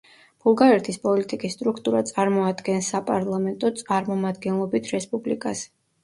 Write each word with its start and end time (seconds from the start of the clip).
ბულგარეთის 0.43 0.95
პოლიტიკის 1.01 1.51
სტრუქტურა 1.57 1.99
წარმოადგენს 2.11 2.89
საპარლამენტო 2.93 3.69
წარმომადგენლობით 3.83 4.89
რესპუბლიკას. 4.95 5.63